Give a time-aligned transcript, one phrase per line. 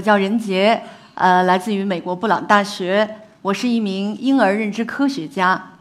[0.00, 3.06] 我叫任杰，呃，来自于美国布朗大学，
[3.42, 5.72] 我是一名婴儿认知科学家。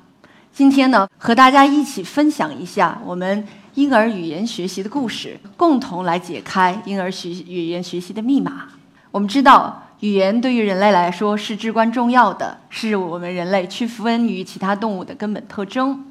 [0.52, 8.64] 今天呢，和大家一起分享一下我们婴儿语言学习的故事，共同来解开婴儿学语言学习的密码。
[9.10, 16.08] 我们知道，语言对于人类来说是至关重要的，是我们人类区分于其他动物的根本特征。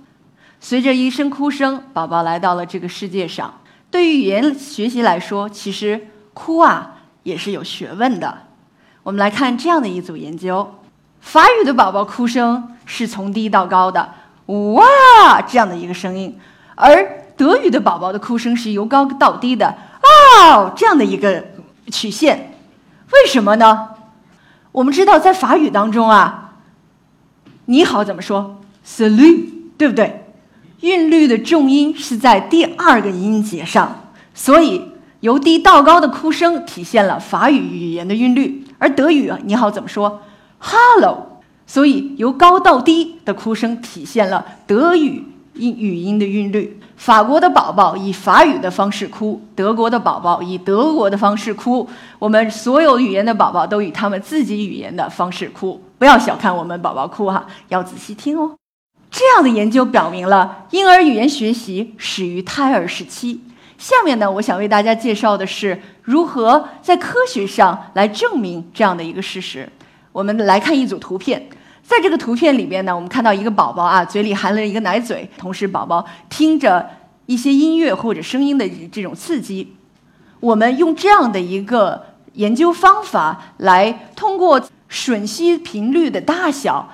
[0.60, 3.52] 随着一声哭声，宝宝来到了这个世界上。
[3.90, 6.94] 对于语言学习来说，其实哭啊。
[7.28, 8.38] 也是有学问的。
[9.02, 10.74] 我们来看这样的一组研究：
[11.20, 14.14] 法语的宝宝哭声是从低到高的
[14.46, 16.38] “哇”这样的一个声音，
[16.74, 21.44] 而德语的宝宝的哭声是由高到低的“哦”这样的一个
[21.90, 22.54] 曲线。
[23.12, 23.90] 为什么呢？
[24.72, 26.54] 我们知道，在法语当中啊
[27.66, 29.44] ，“你好”怎么说？“salut”，
[29.76, 30.24] 对不对？
[30.80, 34.92] 韵律的重音是在第二个音节上，所以。
[35.20, 40.22] 由低到高的哭声体现了法语语言的韵律，而德语“你好”怎么说
[40.58, 41.40] ？“Hello”。
[41.66, 46.80] 所以由高到低的哭声体现了德语音语音的韵律。
[46.96, 51.86] 法国的宝宝以法语的方式哭，德国的宝宝以德国的方式哭。
[52.18, 55.80] 我们所有语言的宝宝都以他们自己语言的方式哭。
[55.98, 58.56] 不要小看我们宝宝哭哈，要仔细听哦。
[59.10, 63.42] 这样的研究表明了，婴儿语言学习始于胎儿时期。
[63.78, 69.68] 下面呢，我想为大家介绍的是如何在科学上来证明这样的一个事实。
[70.10, 71.48] 我们来看一组图片，
[71.80, 76.90] 在这个图片里边呢，我们看到一个宝宝啊，嘴里含了一个奶嘴，同时宝宝听着
[77.26, 79.76] 一些音乐或者声音的这种刺激。
[80.40, 86.88] 我们用这样的一个研究方法来通过吮吸频率的大小，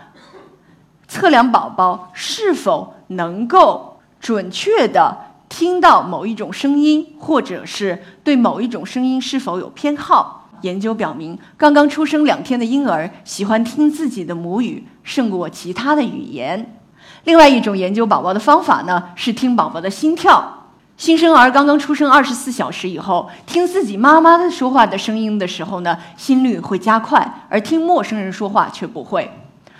[1.08, 5.33] 测量宝宝是否能够准确的。
[5.56, 10.48] 听到某一种声音，或者是对某一种声音是否有偏好？
[10.62, 16.74] 研究表明，刚刚出生两天的婴儿喜欢听自己的母语胜过其他的语言。
[17.22, 20.64] 另外一种研究宝宝的方法呢，是听宝宝的心跳。
[20.96, 29.30] 新生儿刚刚出生二十四小时以后，听自己妈妈的说话的声音的时候呢，心率会加快，而听陌生人说话却不会。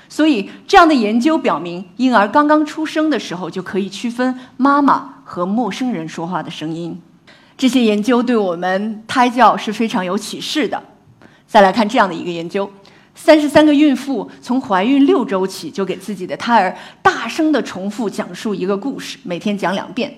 [0.08, 5.13] 所以，这样的研究表明，婴儿刚刚出生的时候就可以区分妈妈。
[5.34, 6.96] 和陌生人说话的声音，
[7.58, 10.80] 这些研究对我们胎教是非常有启示的。
[11.48, 12.70] 再来看这样的一个研究：
[13.16, 20.14] 三十三个孕妇从怀孕六周起就给自己的胎儿大声地重复讲述一个故事，每天讲两遍。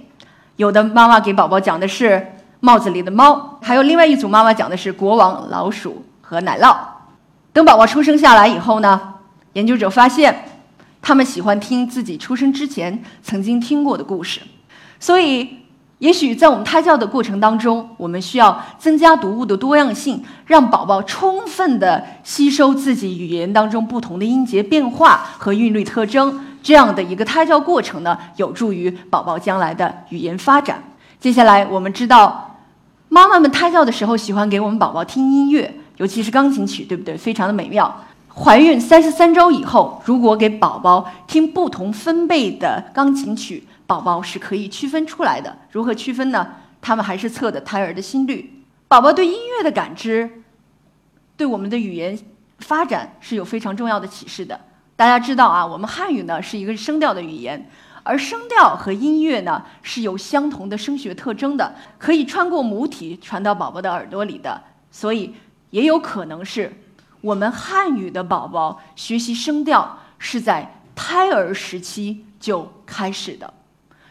[0.56, 6.76] 有的妈妈给宝宝讲的是帽子里的猫，还有另外一组妈妈讲的是国王、老鼠和奶酪。
[7.54, 9.14] 等宝宝出生下来以后呢，
[9.54, 10.44] 研究者发现，
[11.00, 14.42] 他们喜欢听自己出生之前曾经听过的故事。
[14.98, 15.48] 所以，
[15.98, 26.40] 也许在我们胎教的过程当中，我们需要增加读物的多样性，让宝宝充分的吸收自己语言当中不同的音节变化和韵律特征。
[26.62, 30.82] 这样的一个胎教过程呢，有助于宝宝将来的语言发展。
[31.20, 32.56] 接下来，我们知道，
[33.08, 37.16] 妈妈们胎教的时候喜欢给我们宝宝听音乐，尤其是钢琴曲，对不对？
[37.16, 38.02] 非常的美妙。
[38.34, 45.56] 怀孕三十三周以后，如果给宝宝听不同分贝的钢琴曲，宝宝是可以区分出来的。
[45.70, 46.54] 如何区分呢？
[46.80, 48.62] 他们还是测的胎儿的心率。
[48.86, 50.42] 宝宝对音乐的感知，
[51.36, 52.16] 对我们的语言
[52.58, 54.60] 发展是有非常重要的启示的。
[54.94, 57.68] 大家知道啊，我们汉语呢是一个声调的语言，
[58.04, 64.62] 而声调和音乐呢是有相同的声学特征的，可以穿过母体传到宝宝的耳朵里的。
[64.92, 65.34] 所以
[65.70, 66.72] 也有可能是
[67.20, 73.52] 我们汉语的宝宝学习声调是在胎儿时期就开始的。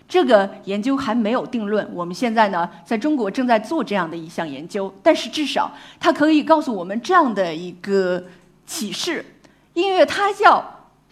[0.08, 8.24] 这个研究还没有定论，我们现在呢，在中国正在做这样的一项研究，但是至少它可以告诉我们这样的一个
[8.68, 9.26] 启示：
[9.74, 10.64] 音乐胎教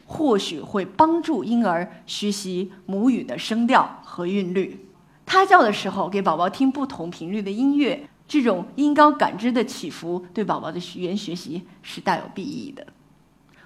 [0.06, 4.86] 或许会帮助婴儿学习母语的声调和韵律。
[5.26, 12.86] 胎教的时候，给宝宝听不同频率的音乐，这种音高感知的起伏，对宝宝的语言学习是大有裨益的。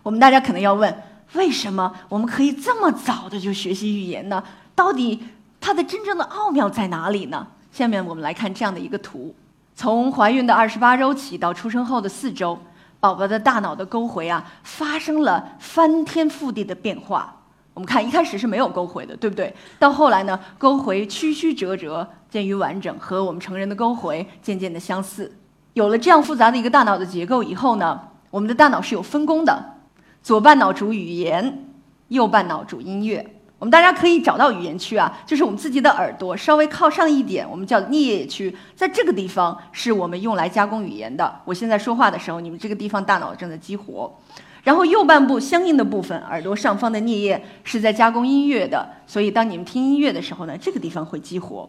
[0.03, 1.03] 我们大家可能要问：
[1.33, 4.41] 为什么我们可以这么早的就学习语言呢？
[4.77, 5.23] 到底
[5.59, 7.47] 它的真正的奥妙在哪里呢？
[7.71, 9.33] 下面我们来看这样的一个图：
[9.73, 12.59] 从怀孕的二十八周起到出生后的四周，
[12.99, 17.35] 宝宝的大脑的沟回啊发生了翻天覆地的变化。
[17.73, 19.51] 我们看一开始是没有沟回的，对不对？
[19.79, 25.35] 到后来呢，沟回曲曲折折，渐于完整，和我们成人的沟回渐渐的相似。
[25.73, 27.99] 有了这样复杂的一个大脑的结构以后呢，
[28.29, 29.73] 我们的大脑是有分工的：
[30.21, 31.65] 左半脑主语言，
[32.09, 33.33] 右半脑主音乐。
[33.59, 41.41] 我们大家可以找到语言区啊，就是我们自己的耳朵稍微靠上一点，我们叫颞叶区，在这个地方是我们用来加工语言的。
[41.43, 44.15] 我现在说话的时候，你们这个地方大脑正在激活。
[44.63, 51.67] 然后右半部相应的部分，耳朵上方的颞叶是在加工音乐的，所以当你们听音乐的时候呢，这个地方会激活。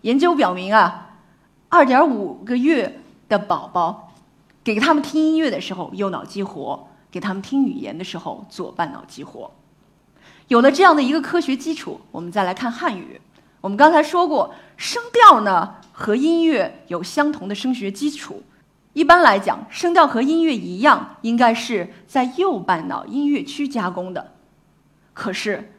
[0.00, 1.18] 研究表明啊，
[1.68, 4.12] 二点五个月的宝宝，
[4.64, 9.50] 给他们听音乐的时候右脑激活，给他们听语言的时候左半脑激活。
[10.48, 13.20] 有了这样的一个科学基础，我们再来看汉语。
[13.60, 18.42] 我们刚才说过，声调呢和音乐有相同的声学基础。
[18.92, 24.32] 一般来讲，声调和音乐一样，应该是在右半脑音乐区加工的。
[25.14, 25.72] 可是，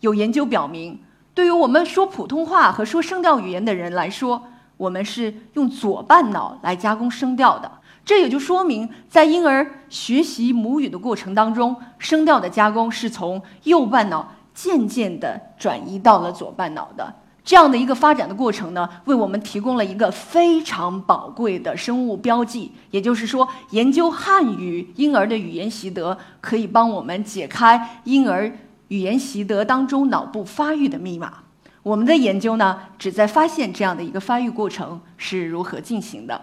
[0.00, 1.02] 有研究表明，
[1.34, 4.48] 对于我们说普通话和说声调语言的人来说，
[4.78, 7.75] 我们是用左半脑来加工声调的。
[8.06, 17.12] 这也就说明，在婴儿学习母语的过程当中，声调的加工是从右半脑渐渐地转移到了左半脑的。
[17.44, 22.70] 这样的一个发展的过程呢，为我们提供了一个非常宝贵的生物标记。
[22.92, 28.52] 也就是说，研究汉语婴儿的语言习得，可以帮我们解开婴儿
[28.86, 31.34] 语言习得当中脑部发育的密码。
[31.82, 36.40] 我们的研究呢，旨在发现这样的一个发育过程是如何进行的。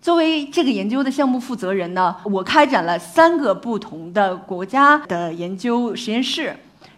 [0.00, 6.56] 作为这个研究的项目负责人呢，我开展了三个不同的国家的研究实验室。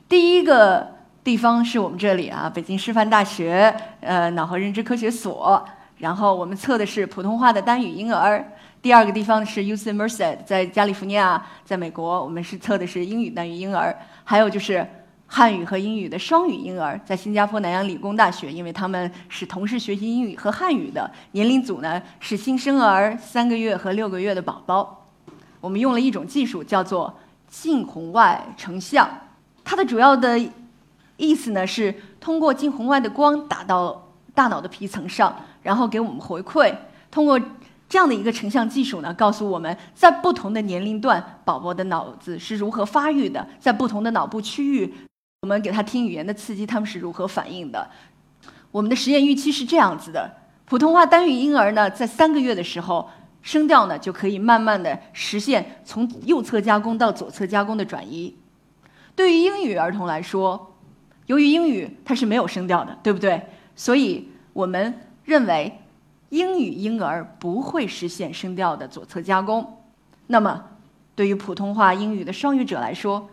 [0.08, 0.86] 第一个
[1.24, 5.64] 地方是我们这里啊，北京师范大学呃脑和认知科学所。
[5.98, 8.44] 然后我们测的是普通话的单语婴儿。
[8.80, 13.96] 第二个地方是 UC Merced，在加利福尼亚，在美国，我们是测的是英语单语婴儿。
[14.22, 14.86] 还有就是。
[15.34, 21.10] 汉语和英语的双语婴儿在新加坡南洋理工大学，因为他们是同时学习英语和汉语的。
[21.30, 25.06] 年龄组呢是新生儿三个月和六个月的宝宝。
[25.58, 27.18] 我们用了一种技术叫做
[27.48, 29.08] 近红外成像，
[29.64, 30.38] 它的主要的
[31.16, 36.70] 意思呢是通过近红外的光打到大脑的皮层上，然后给我们回馈。
[37.10, 37.40] 通过
[37.88, 44.92] 这样的一个成像技术呢，告诉我们在不同的年龄段宝宝的脑子是如何发育的，在不同的脑部区域。
[45.42, 47.90] 我们给他听语言的刺激，他们是如何反应的？
[48.70, 50.32] 我们的实验预期是这样子的：
[50.66, 53.10] 普通话单语婴儿呢，在三个月的时候，
[53.42, 58.36] 声调呢就可以慢慢的实现从右侧加工到左侧加工的转移。
[59.16, 60.76] 对于英语儿童来说，
[61.26, 63.42] 由于英语它是没有声调的，对不对？
[63.74, 64.94] 所以我们
[65.24, 65.76] 认为
[66.28, 69.76] 英语婴儿不会实现声调的左侧加工。
[70.28, 70.66] 那么，
[71.16, 73.28] 对于普通话英语的双语者来说，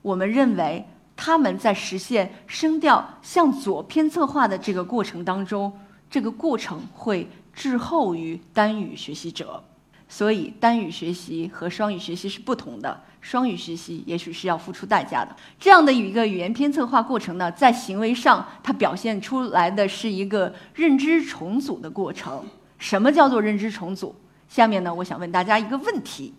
[0.00, 0.86] 我们认为。
[1.22, 5.70] 他们在实现声调向左偏侧化的这个过程当中，
[6.08, 9.62] 这个过程会滞后于单语学习者，
[10.08, 12.98] 所以单语学习和双语学习是不同的。
[13.20, 15.36] 双语学习也许是要付出代价的。
[15.58, 22.42] 这样的一个语言偏侧化过程呢，在行为上它表现出来的是一个认知重组的过程。
[22.78, 24.14] 什么叫做认知重组？
[24.48, 26.32] 下面呢，我想问大家一个问题：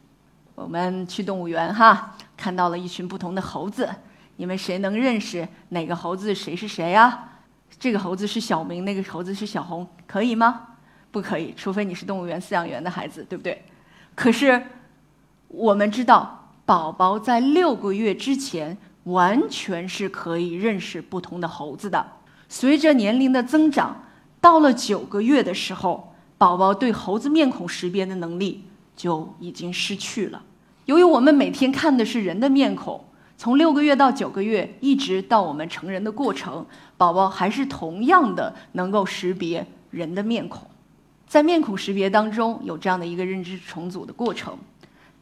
[0.55, 3.87] 我们去动物园哈，看到了一群不同的猴子。
[4.37, 7.27] 你们谁能认识哪个猴子谁是谁啊？
[7.79, 10.67] 这个猴子是小明，那个猴子是小红，可以吗？
[11.09, 13.63] 不可以，除非你是动物园饲养员的孩子，对不对？
[14.13, 14.61] 可是
[15.47, 22.05] 我们知道，宝宝在六个月之前完全是可以认识不同的猴子的。
[22.49, 24.03] 随着年龄的增长，
[24.39, 30.43] 到了九个月的时候，宝宝对猴子面孔识别的能力就已经失去了。
[30.85, 33.05] 由于我们每天看的是人的面孔。
[33.41, 36.63] 从六个月到九个月，一直到我们成人的过程，
[36.95, 40.61] 宝宝还是同样的能够识别人的面孔，
[41.27, 44.55] 在面孔识别当中有这样的一个认知重组的过程。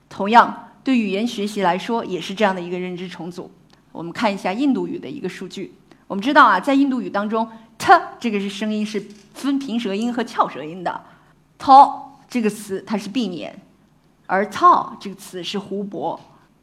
[0.10, 3.50] 同样，对语言学习来说也是这样的一个认知重组。
[3.94, 5.74] 我们看一下印度语的一个数据。
[6.06, 9.00] 我们知道啊，在印度语当中，t 这个是声音是
[9.34, 11.02] 分平舌音和翘舌音的
[11.58, 11.72] ，t
[12.28, 13.58] 这个词它是避免，
[14.28, 14.60] 而 t
[15.00, 16.20] 这个词是湖泊。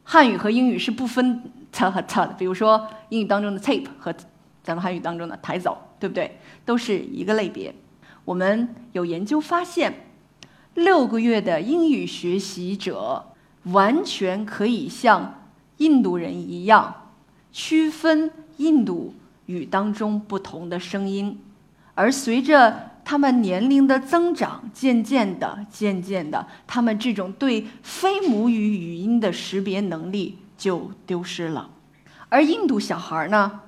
[0.09, 4.15] 汉语和英语是不分 t 和 t 的，比如说英语当中的 tape 和
[4.63, 6.39] 咱们汉语当中的抬走，对不对？
[6.63, 7.75] 都是一个类别。
[8.23, 10.07] 我们有研究发现，
[10.75, 13.33] 六个月的英语学习者
[13.63, 15.41] 完全可以像
[15.79, 17.09] 印度人一样
[17.51, 19.13] 区分印度
[19.47, 21.37] 语当中不同的声音，
[21.95, 31.69] 而随着他们年龄的增长，渐渐的、渐渐的，他们这种对非母语语音的识别能力就丢失了。
[32.27, 33.61] 而印度小孩呢，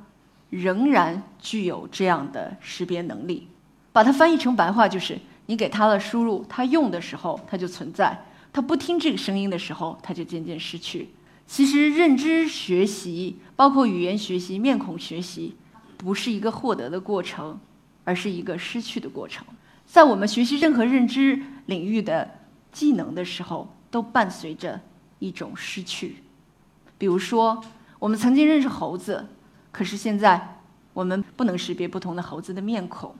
[0.49, 3.47] 仍然具有这样的识别能力。
[3.93, 8.11] 把它翻译成白话就是：你给他的输入，他用的时候他就存在；
[8.51, 11.11] 他不听这个声音的时候，他就渐渐失去。
[11.47, 15.55] 其实认知学习，包括语言学习、面孔学习，
[15.95, 17.57] 不是一个获得的过程，
[18.09, 19.45] 而是一个失去的过程。
[19.85, 22.27] 在我们学习任何认知领域的
[22.71, 24.81] 技能的时候，都伴随着
[25.19, 26.15] 一种失去。
[26.97, 27.63] 比如说，
[27.99, 29.27] 我们曾经认识猴子，
[29.71, 30.57] 可是现在
[30.91, 33.13] 我们不能识别不同的猴子的面孔。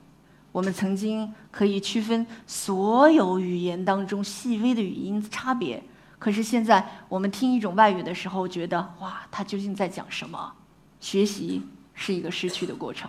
[0.50, 5.80] 我们曾经可以区分所有语言当中细微的语音差别，
[6.18, 10.52] 可是现在我们听一种外语的时候，觉得哇，它究竟在讲什么？
[10.98, 11.62] 学习
[11.94, 13.08] 是一个失去的过程。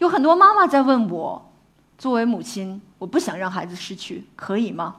[0.00, 1.52] 有很多妈妈在问我，
[1.98, 4.96] 作为母亲，我不想让孩子失去，可以吗？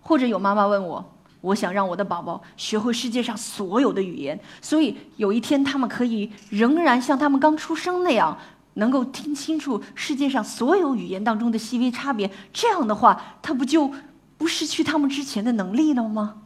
[0.00, 1.04] 或者有妈妈问我，
[1.40, 8.38] 我想让我的宝宝学会世界上所有的语言，所以有一天他们可以仍然像他们刚出生那样。
[8.74, 13.90] 能够听清楚世界上所有语言当中的细微差别，这样的话，他不就
[14.36, 16.42] 不失去他们之前的能力了吗？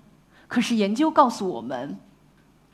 [0.48, 1.98] 可是研究告诉我们，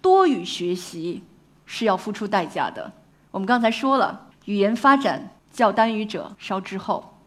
[0.01, 1.25] 多语学习
[1.67, 2.93] 是要付出代价的。
[3.33, 7.19] 我们刚才说了，语言发展较单语者稍滞后，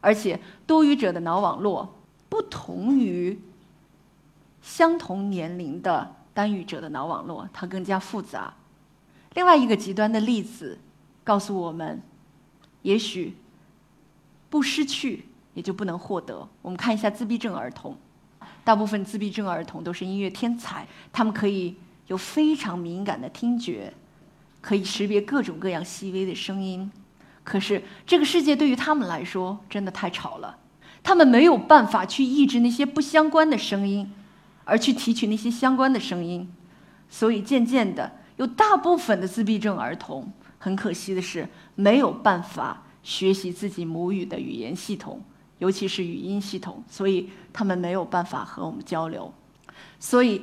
[0.00, 1.94] 而且多语者的脑网络
[2.28, 3.40] 不同于
[4.60, 8.54] 相同年龄的单语者的脑网络，它更加复杂。
[9.34, 10.78] 另外一个极端的例子。
[11.26, 12.02] 告诉我们，
[12.82, 13.34] 也许
[14.50, 16.46] 不失去也就不能获得。
[16.60, 17.96] 我们看一下自闭症儿童，
[18.62, 21.76] 大部分自闭症儿童都是音乐天才，他们可以
[22.08, 23.94] 有非常敏感的听觉，
[24.64, 26.90] 可以识别各种各样细微的声音。
[27.42, 30.56] 可是这个世界对于他们来说真的太吵了，
[31.02, 34.10] 他们没有办法去抑制那些不相关的声音，
[34.64, 36.50] 而去提取那些相关的声音。
[37.10, 40.32] 所以渐渐的，有大部分的自闭症儿童。
[40.56, 45.22] 很可惜的是，没有办法学习自己母语的语言系统，
[45.58, 49.30] 尤其是语音系统，所以他们没有办法和我们交流。
[50.00, 50.40] 所以，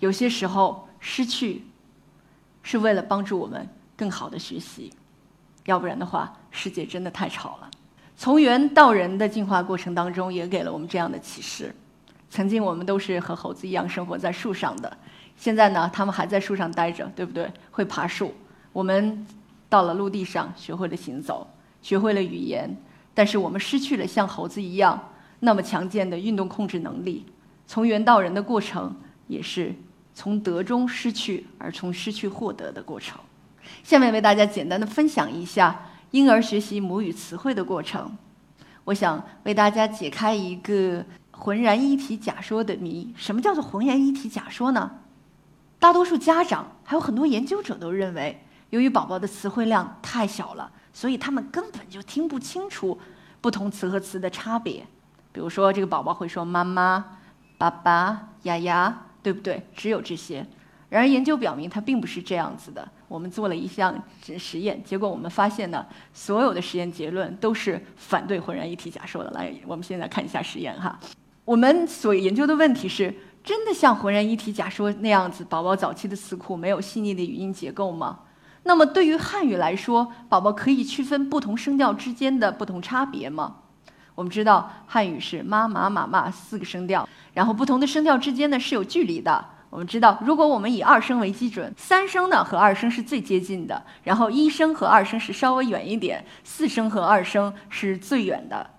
[0.00, 1.62] 有些时候失去，
[2.64, 4.92] 是为了帮助我们更好的学习，
[5.66, 7.70] 要不然的话，世界真的太吵了。
[8.16, 11.72] 从猿到人的进化过程当中，也给了我们这样的启示：
[12.30, 14.96] 曾经我们都是和猴子一样生活在树上的，
[15.36, 17.48] 现在呢，他们还在树上待着，对不对？
[17.70, 18.32] 会爬树。
[18.72, 19.26] 我们
[19.68, 21.46] 到了陆地上，学会了行走，
[21.82, 22.74] 学会了语言，
[23.12, 27.26] 但是我们失去了像猴子一样那么强健的运动控制能力。
[27.66, 28.94] 从猿到人的过程，
[29.26, 29.74] 也是
[30.14, 33.18] 从得中失去，而从失去获得的过程。
[33.82, 38.16] 下面为大家简单的分享一下婴儿学习母语词汇的过程。
[38.84, 44.90] 我想为大家解开一个浑然一体假说的谜：什么叫做浑然一体假说呢？
[45.78, 48.40] 大多数家长还有很多研究者都认为。
[48.70, 52.98] 由于宝宝的词汇量太小了，所以他们根本就听不清楚
[53.40, 54.84] 不同词和词的差别。
[55.30, 57.18] 比如说，这个宝宝会说“妈妈
[57.56, 59.60] ”“爸爸”“呀呀”，对不对？
[59.74, 60.46] 只有这些。
[60.90, 62.86] 然而，研究表明它并不是这样子的。
[63.08, 64.00] 我们做了一项
[64.38, 69.30] 实验，结果我们发现呢，所有的实验结论都是反对浑然一体假说的。
[69.30, 71.00] 来，我们现在看一下实验哈。
[71.44, 73.12] 我们所研究的问题是：
[73.42, 78.20] 真的像浑然一体假说那样子，宝宝早期的词库没有细腻的语音结构吗？
[78.62, 83.56] 那么，对于汉语来说，宝宝可以区分不同声调之间的不同差别吗？
[84.14, 89.44] 我们知道汉语是妈、妈、妈、妈四个声调，然后不同的声调之间呢是有距离的。
[89.70, 98.70] 我们知道，如果我们以二声为基准，三声呢和二声是最接近的，然后一声和二声是稍微远一点，四声和二声是最远的。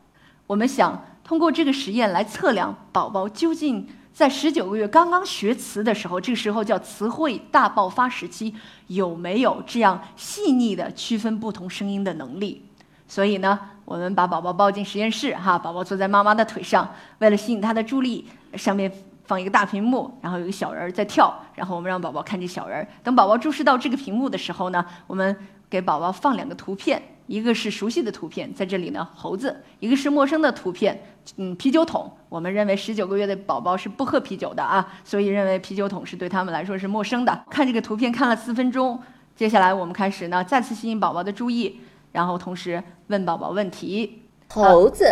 [0.47, 3.87] 我们想通过这个实验来测量宝宝究竟。
[4.15, 8.55] 在十九个月刚刚学词的时候，这个时候叫词汇大爆发时期，
[8.87, 12.65] 有没有这样细腻的区分不同声音的能力？
[13.09, 16.89] 所以呢，我们把宝宝抱进实验室，哈，宝宝坐在妈妈的腿上，
[17.19, 18.91] 为了吸引他的注意力，上面
[19.25, 22.85] 放一个大屏幕，然后有个小人在跳，然后我们让宝宝看这小人。
[23.03, 25.35] 等宝宝注视到这个屏幕的时候呢，我们
[25.69, 27.01] 给宝宝放两个图片。
[27.27, 29.49] 一个是熟悉的图片，在这里呢，猴子；
[29.79, 30.95] 一个是陌生的图片，
[31.37, 32.07] 嗯，啤酒桶。
[32.29, 37.45] 我们认为十九个月的宝宝是不喝啤酒的啊，所以认为啤酒桶是对他们来说是陌生的。
[37.49, 39.01] 看这个图片看了四分钟，
[39.35, 41.79] 接下来我们开始呢，再次吸引宝宝的注意，
[42.15, 45.05] 然后同时问宝宝问题：猴子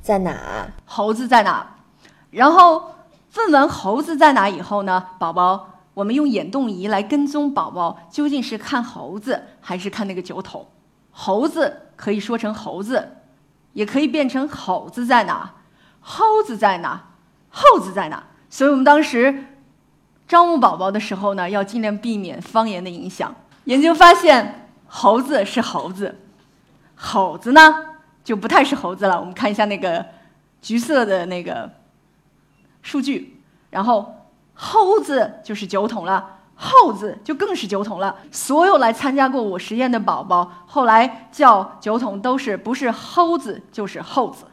[0.00, 0.66] 在哪？
[0.86, 1.76] 猴子在哪？
[2.30, 2.94] 然后
[3.36, 10.66] 问完猴子在哪以后呢，宝宝，我们用眼动仪来跟踪宝宝究竟是看猴子还是看那个酒桶。
[11.10, 13.16] 猴子可以说成猴子，
[13.74, 15.52] 也可以变成猴子在哪，
[16.00, 17.10] 猴子在哪，
[17.50, 18.24] 猴子在哪。
[18.48, 19.44] 所以我们当时
[20.26, 23.34] 招募宝宝的时候呢，要尽量避免方言的影响。
[23.64, 26.18] 研究发现，猴子是猴子，
[26.98, 27.60] 猴子呢
[28.24, 29.18] 就不太是猴子了。
[29.18, 30.04] 我们看一下那个
[30.60, 31.70] 橘色的那个
[32.82, 33.40] 数据，
[33.70, 34.14] 然后
[34.52, 36.34] 猴子就是酒桶了。
[36.60, 38.16] 后字就更是酒桶了。
[38.32, 44.44] 所有来参加过我实验的宝宝，后来叫酒桶都是不是猴子就是后字。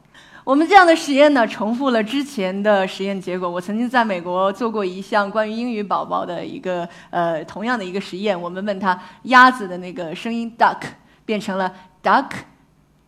[0.43, 3.49] 我们这样的实验呢，重复了之前的实验结果。
[3.49, 8.39] 我曾经在美国做过一项关于英语宝宝的一个呃同样的一个实验。
[8.39, 10.77] 我们问他鸭子的那个声音 duck
[11.25, 11.73] 变成了
[12.05, 12.29] duck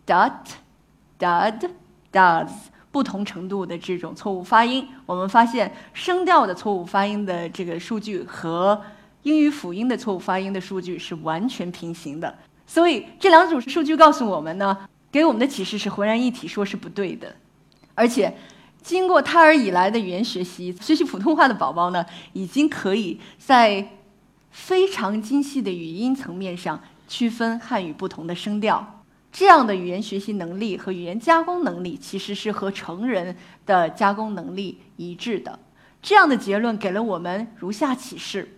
[0.08, 0.32] dot
[1.20, 1.70] dud
[2.12, 2.50] does
[2.92, 4.88] 不同程度的这种错误发音。
[5.06, 8.82] 我们发现声调的错误发音的这个数据和
[9.22, 12.36] 英语辅音的错误发音的数据是完全平行的。
[12.66, 14.75] 所以这两组数据告诉我们呢。
[15.10, 17.34] 给我们的启示是浑然一体，说是不对的。
[17.96, 18.32] 而且，
[18.84, 23.88] 经过胎儿以来的语言学习，学习普通话的宝宝呢，已经可以在
[24.51, 29.01] 非常精细的语音层面上区分汉语不同的声调。
[29.31, 33.35] 这样的语言学习能力和语言加工能力，其实是和成人
[33.65, 35.59] 的加工能力一致的。
[36.01, 38.53] 这样的结论给了我们如下启示。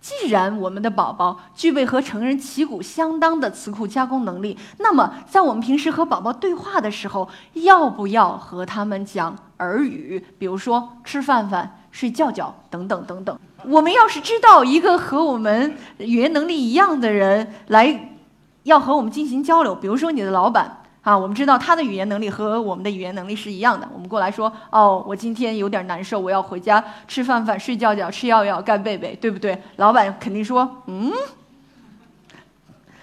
[0.00, 10.24] 既然我们的宝宝具备和成人旗鼓相当的词库加工能力，那么在我们平时和宝宝对话的时候，要不要和他们讲儿语？
[10.38, 13.38] 比如说吃饭饭、睡觉觉等等等等。
[13.68, 18.12] 我们要是知道一个和我们语言能力一样的人来
[18.62, 20.78] 要和我们进行交流，比如说你的老板。
[21.02, 23.88] 啊，我们知道他的语言能力和我们的语言能力是一样的。
[23.92, 29.60] 我们过来说，哦，我今天有点难受，我要回家吃饭饭、睡觉觉、吃药药、盖被被，对不对？
[29.78, 31.10] 老板肯定说，嗯。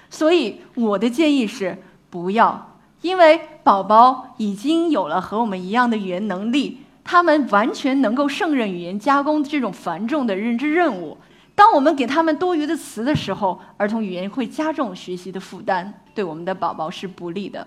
[0.10, 1.78] 所以我的建议是
[2.10, 6.80] 不要，因为宝宝已经有了和我们一样的语言能力，
[7.12, 11.18] 他们完全能够胜任语言加工这种繁重的认知任务。
[11.56, 17.66] 当我们给他们多余的词的时候，儿童语言会加重学习的负担，对我们的宝宝是不利的。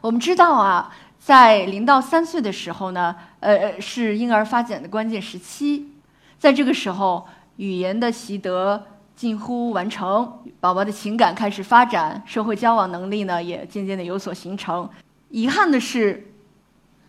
[0.00, 5.90] 我们知道啊，在零到三岁的时候呢，呃，是婴儿发展的关键时期，
[6.38, 8.82] 在这个时候，语言的习得
[9.14, 14.88] 近乎完成，宝宝的情感开始发展，社会交往能力呢也渐渐的有所形成。
[15.28, 16.32] 遗憾的是，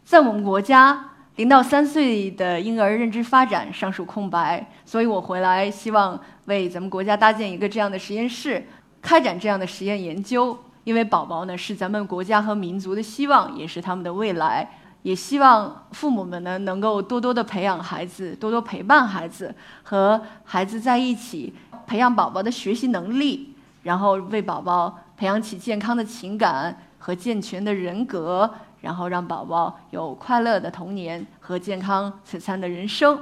[0.04, 8.64] 在我们国家，零到三岁的婴儿认知发展尚属空白，所以我回来希望为咱们国家搭建一个这样的实验室，
[9.02, 10.56] 开展这样的实验研究。
[10.84, 14.70] 因为宝宝呢是咱们国家和民族的希望，也是他们的未来。
[15.02, 21.52] 也希望父母们呢能够多多的培养孩子，多多陪伴孩子，和孩子在一起，
[21.88, 28.50] 培养宝宝的学习能力，然后为宝宝培养起健康的情感和健全的人格，
[28.84, 33.18] 然后让宝宝有快乐的童年和健康璀璨的人生。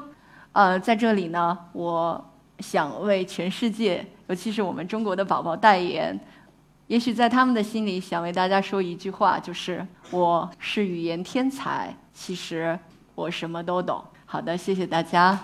[0.54, 2.26] 呃，在这里呢，我
[2.58, 6.20] 想为全世界，尤其是我们中国的宝宝代言。
[6.88, 12.78] 也许在他们的心里，想为大家说一句话，就是我是语言天才，其实
[13.14, 14.04] 我什么都懂。
[14.26, 15.40] 好的，谢谢大家。